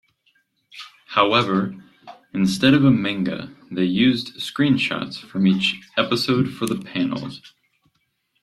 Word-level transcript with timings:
However, 1.09 1.75
instead 2.33 2.73
of 2.73 2.83
a 2.83 2.89
manga, 2.89 3.55
they 3.69 3.83
used 3.83 4.33
screenshots 4.37 5.19
from 5.19 5.45
each 5.45 5.79
episode 5.95 6.51
for 6.51 6.65
the 6.65 6.79
panels. 6.83 7.53